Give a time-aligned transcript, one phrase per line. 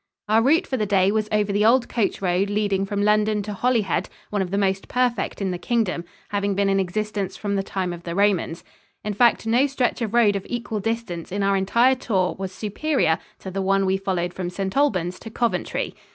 [0.27, 3.53] Our route for the day was over the old coach road leading from London to
[3.53, 7.61] Holyhead, one of the most perfect in the Kingdom, having been in existence from the
[7.61, 8.63] time of the Romans.
[9.03, 13.19] In fact, no stretch of road of equal distance in our entire tour was superior
[13.41, 14.75] to the one we followed from St.
[14.75, 15.93] Albans to Coventry.